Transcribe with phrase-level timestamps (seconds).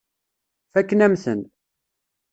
[0.71, 1.39] Fakken-am-ten.